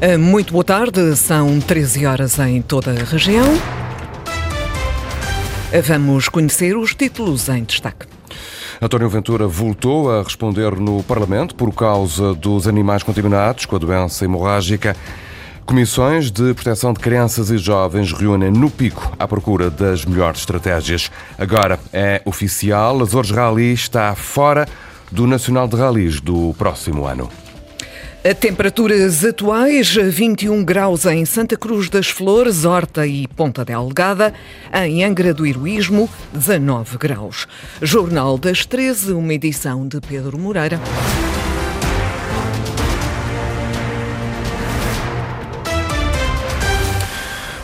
[0.00, 3.46] Eh, muito boa tarde, são 13 horas em toda a região.
[5.72, 8.06] Eh, vamos conhecer os títulos em destaque.
[8.80, 14.24] António Ventura voltou a responder no Parlamento por causa dos animais contaminados com a doença
[14.24, 14.94] hemorrágica.
[15.66, 21.10] Comissões de proteção de crianças e jovens reúnem no pico à procura das melhores estratégias.
[21.36, 24.68] Agora é oficial, Azores Rally está fora
[25.10, 27.28] do Nacional de Rallys do próximo ano.
[28.40, 34.34] Temperaturas atuais: 21 graus em Santa Cruz das Flores, Horta e Ponta Delgada.
[34.72, 37.46] Em Angra do Heroísmo, 19 graus.
[37.80, 40.80] Jornal das 13, uma edição de Pedro Moreira.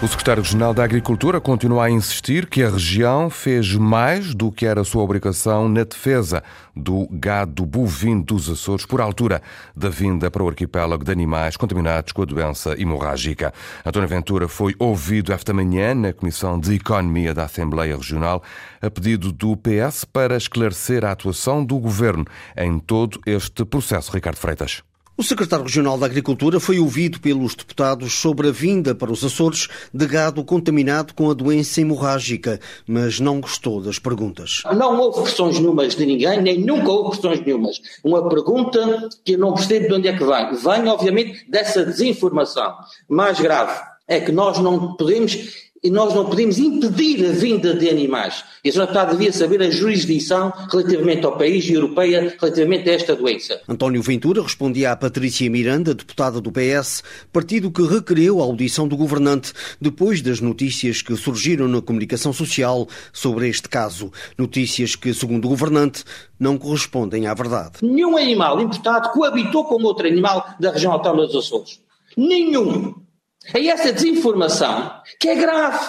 [0.04, 4.66] O secretário regional da Agricultura continua a insistir que a região fez mais do que
[4.66, 6.42] era sua obrigação na defesa
[6.76, 9.40] do gado bovino dos Açores por altura
[9.74, 13.54] da vinda para o arquipélago de animais contaminados com a doença hemorrágica.
[13.82, 18.42] António Ventura foi ouvido esta manhã na Comissão de Economia da Assembleia Regional
[18.82, 24.12] a pedido do PS para esclarecer a atuação do governo em todo este processo.
[24.12, 24.82] Ricardo Freitas.
[25.16, 29.68] O secretário regional da Agricultura foi ouvido pelos deputados sobre a vinda para os Açores
[29.92, 34.64] de gado contaminado com a doença hemorrágica, mas não gostou das perguntas.
[34.76, 37.80] Não houve questões nenhumas de ninguém, nem nunca houve questões nenhumas.
[38.02, 40.56] Uma pergunta que eu não percebo de onde é que vem.
[40.56, 42.74] Vem, obviamente, dessa desinformação.
[43.08, 45.32] Mais grave é que nós não podemos
[45.84, 48.42] e nós não podemos impedir a vinda de animais.
[48.64, 48.86] E a Sra.
[48.86, 53.60] Deputada devia saber a jurisdição relativamente ao país e europeia relativamente a esta doença.
[53.68, 58.96] António Ventura respondia à Patrícia Miranda, deputada do PS, partido que requereu a audição do
[58.96, 64.10] governante depois das notícias que surgiram na comunicação social sobre este caso.
[64.38, 66.02] Notícias que, segundo o governante,
[66.40, 67.78] não correspondem à verdade.
[67.82, 71.80] Nenhum animal importado coabitou com outro animal da região autónoma dos Açores.
[72.16, 73.03] Nenhum.
[73.52, 75.86] É essa desinformação que é grave,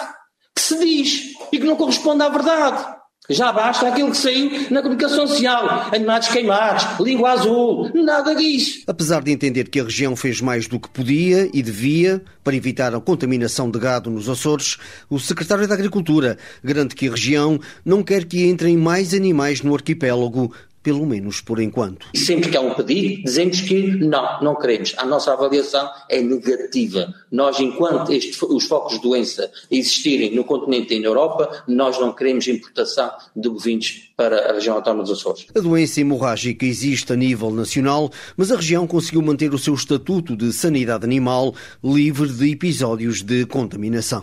[0.54, 2.96] que se diz e que não corresponde à verdade.
[3.28, 8.84] Já basta aquilo que saiu na comunicação social, animais queimados, língua azul, nada disso.
[8.86, 12.94] Apesar de entender que a região fez mais do que podia e devia para evitar
[12.94, 14.76] a contaminação de gado nos Açores,
[15.10, 19.74] o secretário da Agricultura garante que a região não quer que entrem mais animais no
[19.74, 20.52] arquipélago
[20.86, 22.06] pelo menos por enquanto.
[22.14, 24.94] E sempre que há um pedido, dizemos que não, não queremos.
[24.96, 27.12] A nossa avaliação é negativa.
[27.28, 32.12] Nós, enquanto este, os focos de doença existirem no continente e na Europa, nós não
[32.12, 35.46] queremos importação de bovinos para a região autónoma dos Açores.
[35.54, 40.36] A doença hemorrágica existe a nível nacional, mas a região conseguiu manter o seu estatuto
[40.36, 41.52] de sanidade animal
[41.82, 44.22] livre de episódios de contaminação.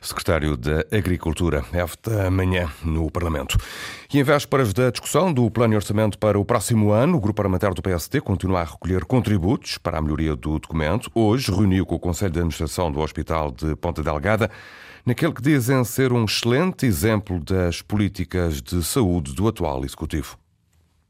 [0.00, 3.56] Secretário da Agricultura, esta manhã no Parlamento.
[4.12, 7.36] E em vésperas da discussão do plano de orçamento para o próximo ano, o Grupo
[7.36, 11.10] Parlamentar do PSD continua a recolher contributos para a melhoria do documento.
[11.14, 14.50] Hoje reuniu com o Conselho de Administração do Hospital de Ponta Delgada,
[15.06, 20.36] naquele que dizem ser um excelente exemplo das políticas de saúde do atual Executivo.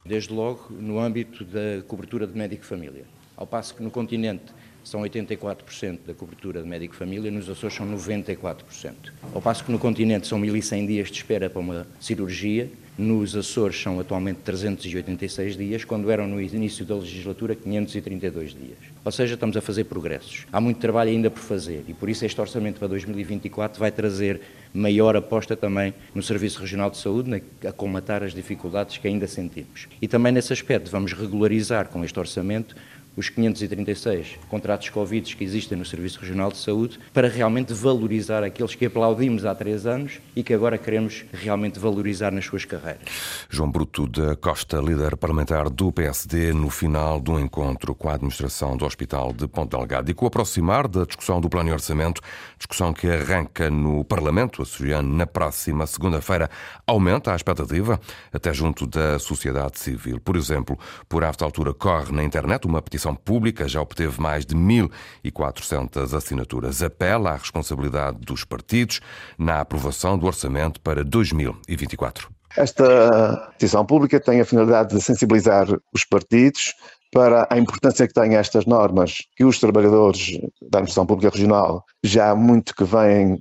[0.05, 3.05] Desde logo no âmbito da cobertura de médico-família.
[3.37, 4.53] Ao passo que no continente
[4.85, 8.93] são 84% da cobertura de médico-família, nos Açores são 94%.
[9.35, 13.81] Ao passo que no continente são 1.100 dias de espera para uma cirurgia, nos Açores
[13.81, 18.79] são atualmente 386 dias, quando eram no início da legislatura 532 dias.
[19.05, 20.47] Ou seja, estamos a fazer progressos.
[20.53, 24.41] Há muito trabalho ainda por fazer e por isso este orçamento para 2024 vai trazer
[24.75, 29.89] maior aposta também no Serviço Regional de Saúde, a comatar as dificuldades que ainda sentimos.
[30.01, 32.77] E também nesse aspecto vamos regularizar com este orçamento
[33.17, 38.75] os 536 contratos Covid que existem no Serviço Regional de Saúde para realmente valorizar aqueles
[38.75, 43.03] que aplaudimos há três anos e que agora queremos realmente valorizar nas suas carreiras.
[43.49, 48.77] João Bruto da Costa, líder parlamentar do PSD, no final do encontro com a administração
[48.77, 52.21] do Hospital de Ponte Delgado e com o aproximar da discussão do Plano de Orçamento,
[52.57, 56.49] discussão que arranca no Parlamento açoriano na próxima segunda-feira,
[56.87, 58.01] aumenta a expectativa
[58.33, 60.21] até junto da sociedade civil.
[60.21, 64.55] Por exemplo, por esta altura corre na internet uma petição pública já obteve mais de
[64.55, 66.83] 1.400 assinaturas.
[66.83, 69.01] Apela à responsabilidade dos partidos
[69.39, 72.29] na aprovação do orçamento para 2024.
[72.57, 76.75] Esta petição pública tem a finalidade de sensibilizar os partidos
[77.13, 82.31] para a importância que têm estas normas, que os trabalhadores da administração pública regional já
[82.31, 83.39] há muito que vêm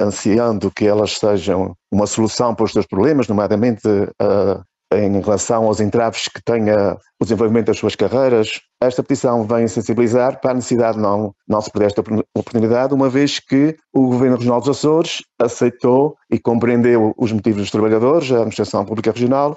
[0.00, 3.82] ansiando que elas sejam uma solução para os seus problemas, nomeadamente
[4.18, 4.62] a
[4.96, 8.60] em relação aos entraves que tenha o desenvolvimento das suas carreiras.
[8.80, 12.02] Esta petição vem sensibilizar para a necessidade de não, não se perder esta
[12.34, 17.70] oportunidade, uma vez que o Governo Regional dos Açores aceitou e compreendeu os motivos dos
[17.70, 19.56] trabalhadores, a Administração Pública Regional,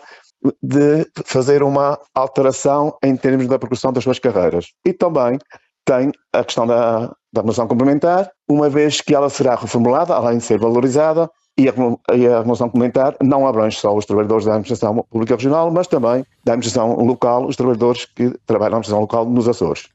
[0.62, 4.68] de fazer uma alteração em termos da progressão das suas carreiras.
[4.86, 5.40] E também
[5.86, 7.00] tem a questão da,
[7.32, 11.74] da remuneração complementar, uma vez que ela será reformulada, além de ser valorizada, e a,
[12.16, 16.54] e a complementar não abrange só os trabalhadores da administração pública regional, mas também da
[16.54, 19.90] administração local, os trabalhadores que trabalham na administração local nos Açores.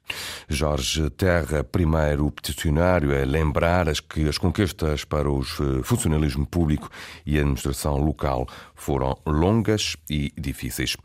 [0.48, 6.90] Jorge Terra, primeiro peticionário, é lembrar as que as conquistas para o eh, funcionalismo público
[7.24, 10.96] e a administração local foram longas e difíceis.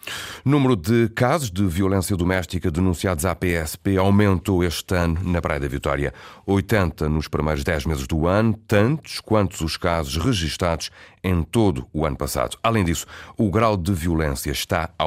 [0.43, 5.67] Número de casos de violência doméstica denunciados à PSP aumentou este ano na Praia da
[5.67, 6.13] Vitória.
[6.47, 10.89] 80 nos primeiros 10 meses do ano, tantos quantos os casos registados
[11.23, 12.57] em todo o ano passado.
[12.63, 13.05] Além disso,
[13.37, 15.05] o grau de violência está a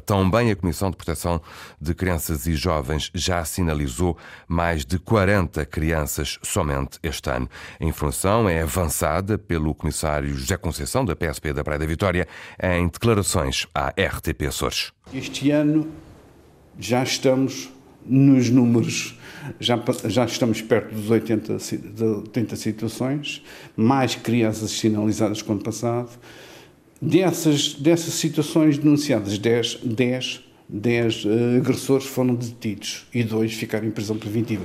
[0.00, 1.40] Também a Comissão de Proteção
[1.80, 4.16] de Crianças e Jovens já sinalizou
[4.46, 7.48] mais de 40 crianças somente este ano.
[7.80, 12.28] A informação é avançada pelo Comissário José Conceição, da PSP da Praia da Vitória,
[12.62, 14.92] em declarações à RTP Açores.
[15.12, 15.88] Este ano
[16.78, 17.70] já estamos
[18.04, 19.18] nos números
[19.58, 23.42] já, já estamos perto dos 80, de 80 situações,
[23.76, 26.10] mais crianças sinalizadas que ano passado.
[27.02, 31.28] Dessas, dessas situações denunciadas, 10, 10 10 uh,
[31.58, 34.62] agressores foram detidos e dois ficaram em prisão preventiva.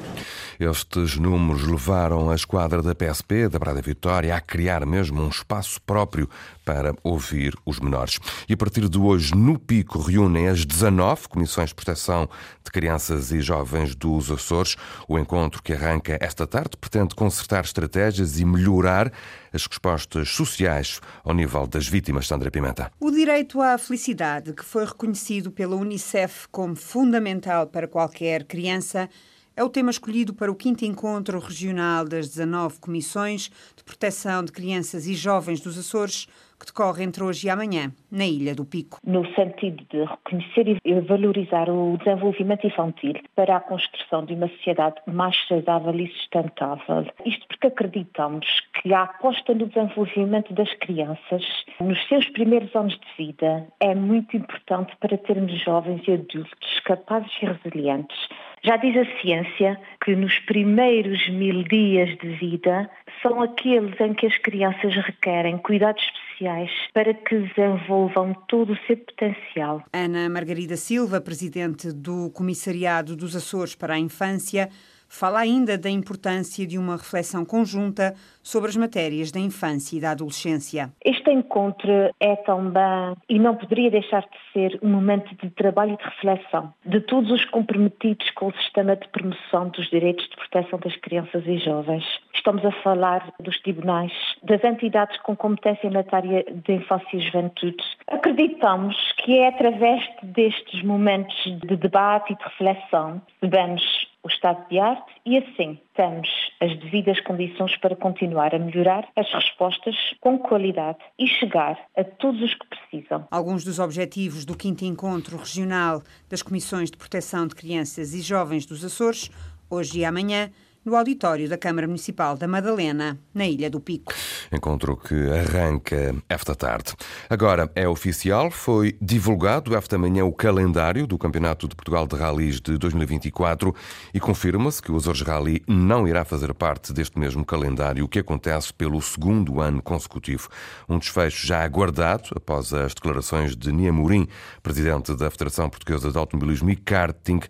[0.57, 5.81] Estes números levaram a esquadra da PSP, da Praia Vitória, a criar mesmo um espaço
[5.81, 6.29] próprio
[6.67, 8.19] para ouvir os menores.
[8.49, 12.29] E a partir de hoje, no Pico, reúnem as 19 comissões de proteção
[12.61, 14.75] de crianças e jovens dos Açores.
[15.07, 19.13] O encontro que arranca esta tarde pretende consertar estratégias e melhorar
[19.53, 22.91] as respostas sociais ao nível das vítimas, Sandra Pimenta.
[22.99, 29.09] O direito à felicidade, que foi reconhecido pela Unicef como fundamental para qualquer criança,
[29.57, 34.51] é o tema escolhido para o quinto encontro regional das 19 comissões de proteção de
[34.51, 36.27] crianças e jovens dos Açores,
[36.59, 38.99] que decorre entre hoje e amanhã, na Ilha do Pico.
[39.05, 44.95] No sentido de reconhecer e valorizar o desenvolvimento infantil para a construção de uma sociedade
[45.05, 47.05] mais saudável e sustentável.
[47.25, 48.45] Isto porque acreditamos
[48.81, 51.43] que a aposta no desenvolvimento das crianças
[51.79, 57.31] nos seus primeiros anos de vida é muito importante para termos jovens e adultos capazes
[57.41, 58.17] e resilientes
[58.63, 62.89] já diz a ciência que nos primeiros mil dias de vida
[63.21, 66.05] são aqueles em que as crianças requerem cuidados
[66.37, 69.83] especiais para que desenvolvam todo o seu potencial.
[69.91, 74.69] Ana Margarida Silva, presidente do Comissariado dos Açores para a Infância,
[75.09, 80.11] fala ainda da importância de uma reflexão conjunta sobre as matérias da infância e da
[80.11, 80.91] adolescência.
[81.03, 85.97] Este encontro é também, e não poderia deixar de ser, um momento de trabalho e
[85.97, 90.79] de reflexão de todos os comprometidos com o sistema de promoção dos direitos de proteção
[90.79, 92.03] das crianças e jovens.
[92.33, 94.11] Estamos a falar dos tribunais,
[94.43, 97.83] das entidades com competência na área de infância e juventude.
[98.07, 104.67] Acreditamos que é através destes momentos de debate e de reflexão que devemos o estado
[104.69, 106.27] de arte e assim temos
[106.59, 112.41] as devidas condições para continuar a melhorar as respostas com qualidade e chegar a todos
[112.41, 113.25] os que precisam.
[113.31, 118.65] Alguns dos objetivos do quinto encontro regional das Comissões de Proteção de Crianças e Jovens
[118.65, 119.31] dos Açores,
[119.69, 120.51] hoje e amanhã,
[120.87, 124.13] no auditório da Câmara Municipal da Madalena, na Ilha do Pico.
[124.49, 126.93] Encontro que arranca esta tarde.
[127.29, 132.61] Agora é oficial, foi divulgado esta manhã o calendário do Campeonato de Portugal de Rallys
[132.61, 133.75] de 2024
[134.13, 138.19] e confirma-se que o Azores Rally não irá fazer parte deste mesmo calendário, o que
[138.19, 140.47] acontece pelo segundo ano consecutivo.
[140.87, 144.25] Um desfecho já aguardado após as declarações de Nia Mourim,
[144.63, 147.41] presidente da Federação Portuguesa de Automobilismo e Karting,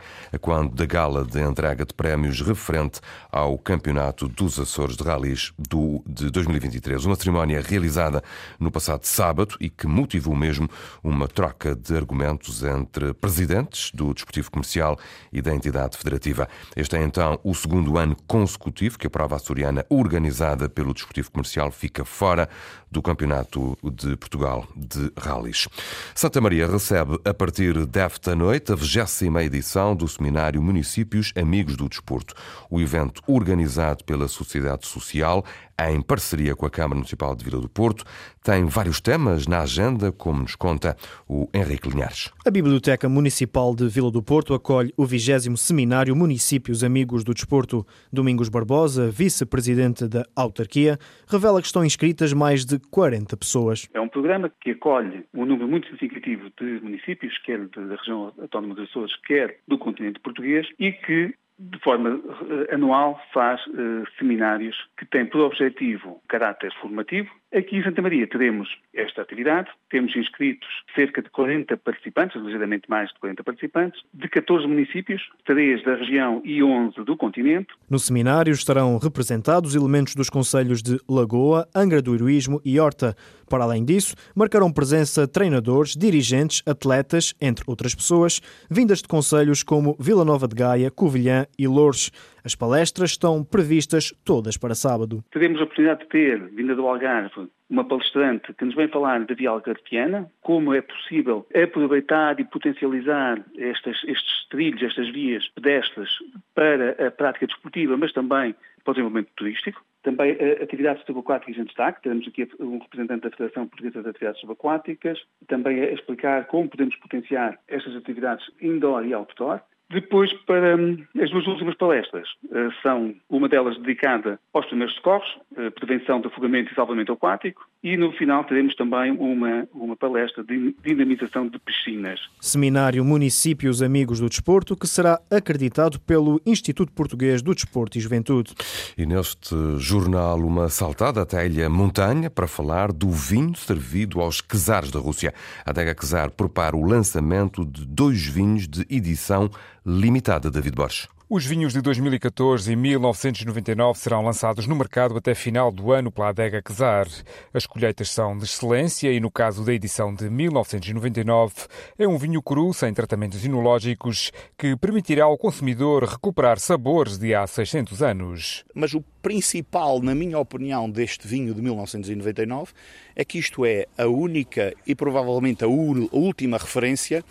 [0.41, 2.99] quando da gala de entrega de prémios referente
[3.31, 7.05] ao Campeonato dos Açores de Rallys do, de 2023.
[7.05, 8.23] Uma cerimónia realizada
[8.59, 10.69] no passado sábado e que motivou mesmo
[11.03, 14.97] uma troca de argumentos entre presidentes do Desportivo Comercial
[15.31, 16.47] e da entidade federativa.
[16.75, 21.71] Este é então o segundo ano consecutivo que a prova açoriana organizada pelo Desportivo Comercial
[21.71, 22.49] fica fora
[22.89, 25.67] do Campeonato de Portugal de Rallys.
[26.15, 31.89] Santa Maria recebe a partir desta noite a 20 edição do seminário Municípios Amigos do
[31.89, 32.33] Desporto.
[32.69, 35.43] O evento organizado pela Sociedade Social
[35.79, 38.03] em parceria com a Câmara Municipal de Vila do Porto,
[38.43, 40.95] tem vários temas na agenda, como nos conta
[41.27, 42.33] o Henrique Linhares.
[42.45, 47.85] A Biblioteca Municipal de Vila do Porto acolhe o 20 Seminário Municípios Amigos do Desporto.
[48.11, 50.97] Domingos Barbosa, vice-presidente da autarquia,
[51.27, 53.87] revela que estão inscritas mais de 40 pessoas.
[53.93, 58.73] É um programa que acolhe um número muito significativo de municípios, quer da região autónoma
[58.73, 64.75] dos Açores, quer do continente português, e que de forma eh, anual faz uh, seminários
[64.97, 70.67] que têm por objetivo caráter formativo, Aqui em Santa Maria teremos esta atividade, temos inscritos
[70.93, 76.41] cerca de 40 participantes, ligeiramente mais de 40 participantes, de 14 municípios, 3 da região
[76.43, 77.69] e 11 do continente.
[77.89, 83.15] No seminário estarão representados elementos dos conselhos de Lagoa, Angra do Heroísmo e Horta.
[83.49, 89.95] Para além disso, marcarão presença treinadores, dirigentes, atletas, entre outras pessoas, vindas de conselhos como
[89.97, 92.11] Vila Nova de Gaia, Covilhã e Lourdes.
[92.47, 95.21] As palestras estão previstas todas para sábado.
[95.31, 99.35] Teremos a oportunidade de ter, vinda do Algarve, uma palestrante que nos vem falar da
[99.35, 106.09] via algarviana, como é possível aproveitar e potencializar estas, estes trilhos, estas vias pedestres
[106.55, 109.83] para a prática desportiva, mas também para o desenvolvimento turístico.
[110.01, 112.01] Também uh, atividades subaquáticas em destaque.
[112.01, 115.19] Temos aqui um representante da Federação Portuguesa de Atividades Subaquáticas.
[115.49, 119.59] Também a explicar como podemos potenciar estas atividades indoor e outdoor.
[119.89, 125.27] Depois, para hum, as duas últimas palestras, uh, são uma delas dedicada aos primeiros socorros,
[125.51, 130.43] uh, prevenção de afogamento e salvamento aquático, e no final teremos também uma, uma palestra
[130.43, 132.19] de dinamização de piscinas.
[132.41, 138.53] Seminário Municípios Amigos do Desporto, que será acreditado pelo Instituto Português do Desporto e Juventude.
[138.97, 144.41] E neste jornal, uma saltada até a ilha Montanha para falar do vinho servido aos
[144.41, 145.33] quesares da Rússia.
[145.65, 149.49] A Adega Quesar prepara o lançamento de dois vinhos de edição
[149.87, 151.07] limitada, David Borges.
[151.29, 156.29] Os vinhos de 2014 e 1999 serão lançados no mercado até final do ano pela
[156.29, 157.07] adega Quesar.
[157.53, 161.53] As colheitas são de excelência e, no caso da edição de 1999,
[161.97, 167.47] é um vinho cru sem tratamentos inológicos que permitirá ao consumidor recuperar sabores de há
[167.47, 168.65] 600 anos.
[168.73, 172.71] Mas o principal, na minha opinião, deste vinho de 1999
[173.15, 177.23] é que isto é a única e provavelmente a última referência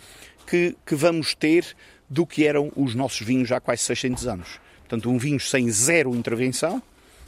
[0.47, 1.75] que, que vamos ter
[2.09, 4.59] do que eram os nossos vinhos há quase 600 anos.
[4.79, 6.81] Portanto, um vinho sem zero intervenção,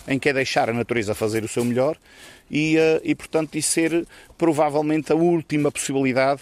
[0.08, 1.98] em que é deixar a natureza fazer o seu melhor
[2.50, 4.08] e, uh, e portanto, isso ser
[4.38, 6.42] provavelmente a última possibilidade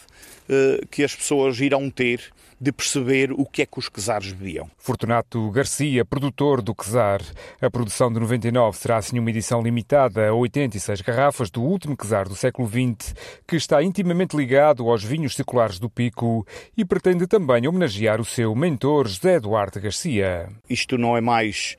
[0.50, 2.22] uh, que as pessoas irão ter
[2.60, 4.70] de perceber o que é que os quesares bebiam.
[4.78, 7.22] Fortunato Garcia, produtor do quesar.
[7.62, 12.28] A produção de 99 será assim uma edição limitada a 86 garrafas do último quesar
[12.28, 13.14] do século XX,
[13.48, 16.46] que está intimamente ligado aos vinhos seculares do Pico
[16.76, 20.50] e pretende também homenagear o seu mentor José Eduardo Garcia.
[20.70, 21.78] Isto não é mais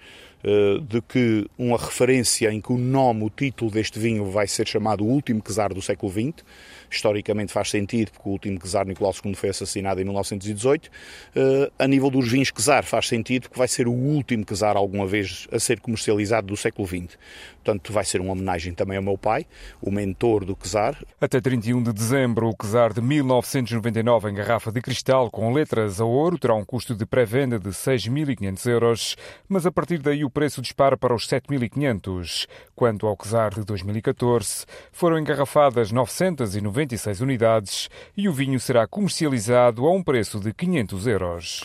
[0.89, 5.05] de que uma referência em que o nome, o título deste vinho vai ser chamado
[5.05, 6.45] o último quesar do século XX,
[6.91, 10.91] historicamente faz sentido, porque o último czar Nicolau II foi assassinado em 1918.
[11.35, 15.07] Eh, a nível dos vinhos czar faz sentido, porque vai ser o último czar alguma
[15.07, 17.19] vez a ser comercializado do século XX.
[17.63, 19.47] Portanto, vai ser uma homenagem também ao meu pai,
[19.81, 20.97] o mentor do czar.
[21.21, 26.05] Até 31 de dezembro, o czar de 1999 em garrafa de cristal com letras a
[26.05, 29.17] ouro terá um custo de pré-venda de 6.500 euros,
[29.49, 32.47] mas a partir daí o preço dispara para os 7.500.
[32.77, 39.87] Quanto ao czar de 2014, foram engarrafadas 990 96 unidades e o vinho será comercializado
[39.87, 41.65] a um preço de 500 euros.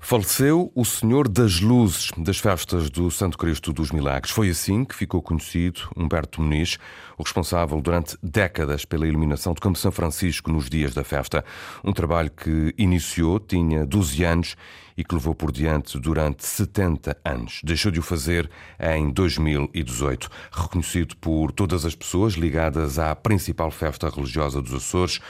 [0.00, 4.32] Faleceu o Senhor das Luzes das festas do Santo Cristo dos Milagres.
[4.32, 6.78] Foi assim que ficou conhecido Humberto Muniz,
[7.18, 11.44] o responsável durante décadas pela iluminação do Campo São Francisco nos dias da festa.
[11.84, 14.56] Um trabalho que iniciou, tinha 12 anos
[14.96, 17.60] e que levou por diante durante 70 anos.
[17.62, 18.48] Deixou de o fazer
[18.80, 20.30] em 2018.
[20.50, 25.20] Reconhecido por todas as pessoas ligadas à principal festa religiosa dos Açores,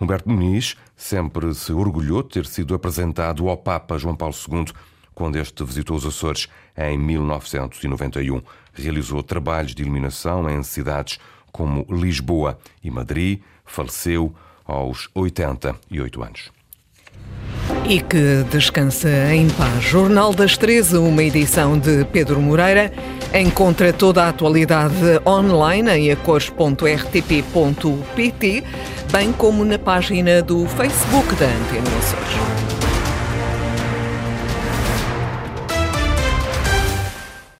[0.00, 4.66] Humberto Muniz sempre se orgulhou de ter sido apresentado ao Papa João Paulo II
[5.14, 8.42] quando este visitou os Açores em 1991.
[8.72, 11.18] Realizou trabalhos de iluminação em cidades
[11.52, 13.40] como Lisboa e Madrid.
[13.64, 14.34] Faleceu
[14.64, 16.61] aos 88 anos.
[17.88, 19.84] E que descansa em paz.
[19.84, 22.90] Jornal das 13, uma edição de Pedro Moreira.
[23.34, 24.94] Encontra toda a atualidade
[25.26, 28.64] online em acores.rtp.pt,
[29.10, 32.71] bem como na página do Facebook da Antena Açores.